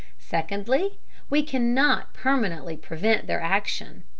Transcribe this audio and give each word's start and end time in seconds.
Secondly, 0.17 0.97
we 1.29 1.43
cannot 1.43 2.11
permanently 2.15 2.75
prevent 2.75 3.27
their 3.27 3.39
action. 3.39 4.03